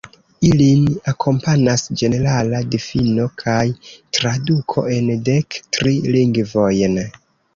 [0.47, 3.59] Ilin akompanas ĝenerala difino kaj
[4.19, 6.99] traduko en dek tri lingvojn.